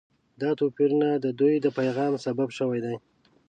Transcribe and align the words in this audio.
دا 0.41 0.49
توپیرونه 0.59 1.07
د 1.23 1.27
دوی 1.39 1.55
د 1.61 1.67
پیغام 1.77 2.13
سبب 2.25 2.49
شوي 2.57 2.79
دي. 2.85 2.95